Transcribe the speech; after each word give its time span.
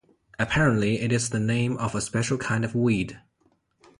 Apparently 0.39 0.99
it 0.99 1.11
is 1.11 1.29
the 1.29 1.39
name 1.39 1.77
of 1.77 1.93
a 1.93 2.01
special 2.01 2.39
kind 2.39 2.65
of 2.65 2.73
weed. 2.73 3.21